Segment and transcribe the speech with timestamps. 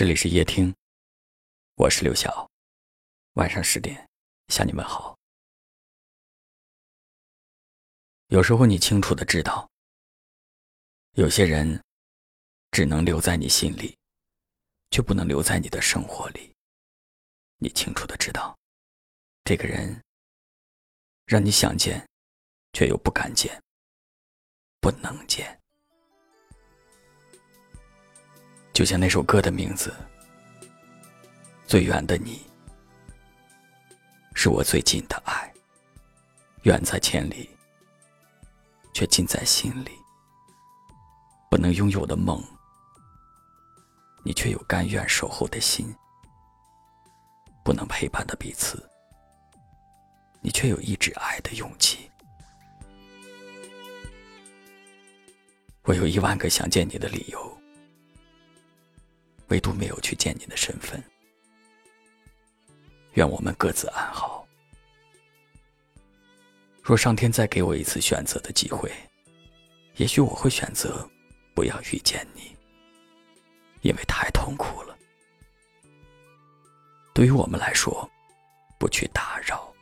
[0.00, 0.74] 这里是夜听，
[1.74, 2.50] 我是刘晓。
[3.34, 4.08] 晚上十点
[4.48, 5.14] 向你们好。
[8.28, 9.70] 有时候你清楚的知道，
[11.16, 11.84] 有些人
[12.70, 13.94] 只能留在你心里，
[14.90, 16.50] 却不能留在你的生活里。
[17.58, 18.58] 你清楚的知道，
[19.44, 20.02] 这个人
[21.26, 22.08] 让你想见，
[22.72, 23.62] 却又不敢见，
[24.80, 25.59] 不能见。
[28.80, 29.94] 就像那首歌的名字，
[31.66, 32.36] 《最远的你》，
[34.34, 35.52] 是我最近的爱，
[36.62, 37.50] 远在千里，
[38.94, 39.90] 却近在心里。
[41.50, 42.42] 不能拥有的梦，
[44.24, 45.94] 你却有甘愿守候的心；
[47.62, 48.82] 不能陪伴的彼此，
[50.40, 52.10] 你却有一直爱的勇气。
[55.82, 57.59] 我有一万个想见你的理由。
[59.50, 61.00] 唯独没有去见你的身份。
[63.14, 64.46] 愿我们各自安好。
[66.82, 68.90] 若上天再给我一次选择的机会，
[69.96, 71.08] 也许我会选择
[71.54, 72.56] 不要遇见你，
[73.82, 74.96] 因为太痛苦了。
[77.12, 78.08] 对于我们来说，
[78.78, 79.72] 不去打扰，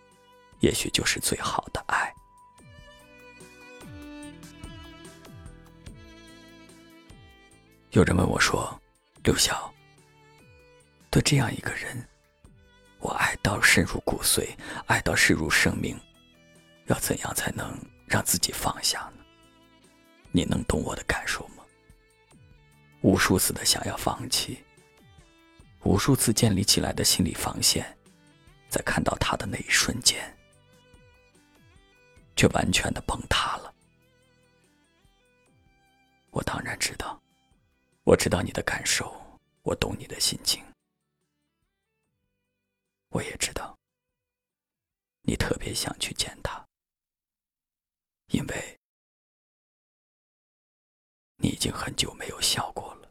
[0.61, 2.12] 也许就是最好的爱。
[7.91, 8.79] 有人问我说。
[9.29, 9.71] 刘晓，
[11.11, 12.03] 对这样一个人，
[12.98, 16.01] 我爱到深入骨髓，爱到视如生命，
[16.87, 19.23] 要怎样才能让自己放下呢？
[20.33, 21.62] 你能懂我的感受吗？
[23.03, 24.65] 无数次的想要放弃，
[25.83, 27.85] 无数次建立起来的心理防线，
[28.70, 30.35] 在看到他的那一瞬间，
[32.35, 33.75] 却完全的崩塌了。
[36.31, 37.20] 我当然知道。
[38.09, 39.14] 我知道你的感受，
[39.61, 40.64] 我懂你的心情。
[43.11, 43.77] 我也知道，
[45.25, 46.67] 你特别想去见他，
[48.29, 48.79] 因为
[51.36, 53.08] 你已经很久没有笑过了。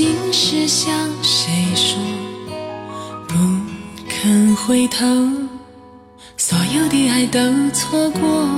[0.00, 0.90] 心事向
[1.22, 1.98] 谁说？
[3.28, 3.34] 不
[4.08, 5.04] 肯回头，
[6.38, 7.38] 所有的爱都
[7.74, 8.48] 错过。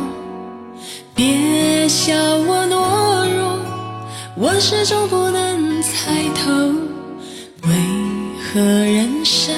[1.16, 3.58] 别笑我懦弱，
[4.36, 6.52] 我始终不能猜透，
[7.66, 7.74] 为
[8.54, 9.52] 何人生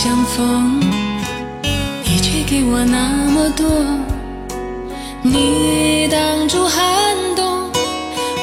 [0.00, 0.80] 相逢，
[2.04, 3.66] 你却给我那么多。
[5.22, 7.68] 你挡住寒冬，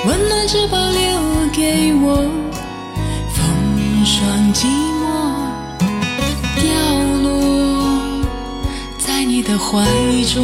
[0.06, 2.30] 温暖只保留给我。
[3.32, 3.40] 风
[4.06, 4.66] 霜寂
[5.00, 5.08] 寞，
[6.60, 6.66] 掉
[7.24, 7.32] 落
[8.98, 9.82] 在你的怀
[10.26, 10.44] 中。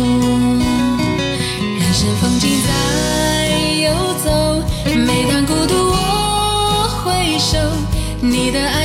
[1.78, 3.50] 人生风景在
[3.84, 3.92] 游
[4.24, 4.64] 走，
[4.96, 7.58] 每当孤独我回首，
[8.22, 8.81] 你的爱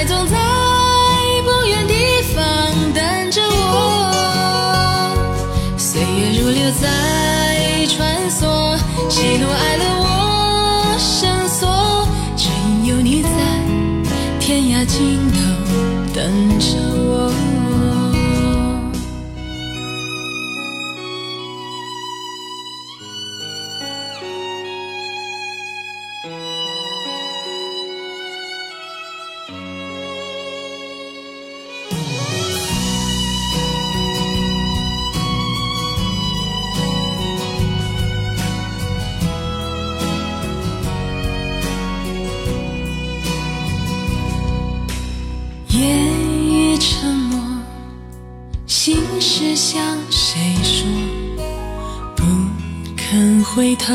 [53.16, 53.94] 肯回头，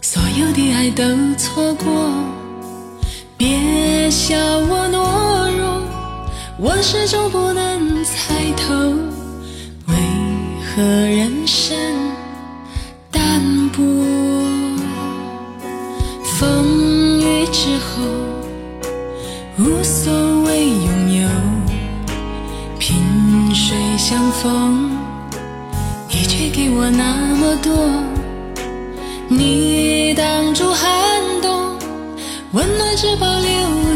[0.00, 1.04] 所有的爱都
[1.36, 2.10] 错过。
[3.36, 5.82] 别笑我懦弱，
[6.56, 8.72] 我始终不能猜透，
[9.88, 9.94] 为
[10.64, 11.76] 何人生
[13.10, 13.42] 淡
[13.76, 13.82] 薄？
[16.38, 18.02] 风雨之后，
[19.58, 20.10] 无所
[20.44, 21.28] 谓拥有。
[22.78, 23.76] 萍水。
[23.98, 24.90] 相逢，
[26.22, 27.74] 你却给我那么多。
[29.26, 31.76] 你挡住寒冬，
[32.52, 33.50] 温暖只保留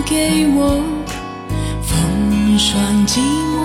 [0.04, 0.82] 给我。
[1.82, 3.20] 风霜寂
[3.54, 3.62] 寞，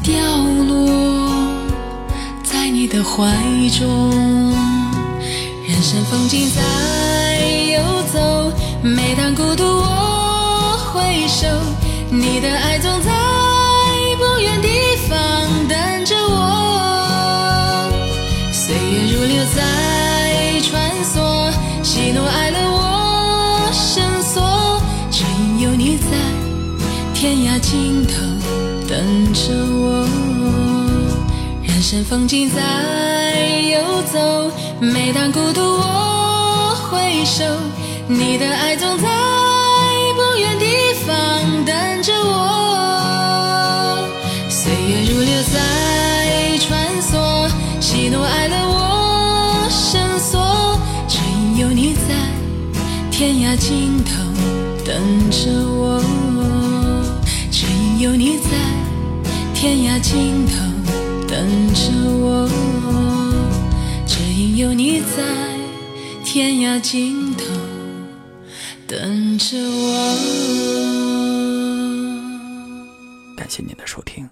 [0.00, 0.14] 掉
[0.68, 1.28] 落
[2.44, 3.26] 在你的怀
[3.76, 4.54] 中。
[5.66, 7.40] 人生风景在
[7.72, 7.82] 游
[8.12, 11.48] 走，每当孤独我回首，
[12.12, 13.10] 你的爱总在
[27.20, 28.14] 天涯尽头
[28.86, 30.06] 等着我。
[31.64, 33.34] 人生风景在
[33.72, 34.48] 游走，
[34.78, 37.44] 每当孤独我回首，
[38.06, 39.08] 你的爱总在
[40.14, 40.66] 不远地
[41.04, 43.98] 方等着我。
[44.48, 47.50] 岁月如流在穿梭，
[47.80, 50.78] 喜怒哀乐我深锁，
[51.08, 52.14] 只因有你在
[53.10, 54.12] 天涯尽头
[54.84, 54.94] 等
[55.32, 56.00] 着我，
[58.00, 58.50] 有你在
[59.52, 60.52] 天涯尽头
[61.26, 61.90] 等着
[62.20, 62.48] 我
[64.06, 65.16] 只因有你在
[66.24, 67.44] 天涯尽头
[68.86, 69.88] 等着我
[73.36, 74.30] 感谢您的收听。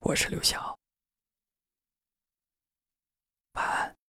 [0.00, 0.78] 我是刘晓。
[3.54, 4.01] 晚安。